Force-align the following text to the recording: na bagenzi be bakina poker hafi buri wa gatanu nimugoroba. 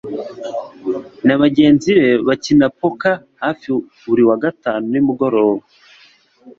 na 1.25 1.35
bagenzi 1.41 1.89
be 1.97 2.07
bakina 2.27 2.67
poker 2.79 3.15
hafi 3.43 3.67
buri 4.05 4.23
wa 4.29 4.37
gatanu 4.43 4.83
nimugoroba. 4.91 5.63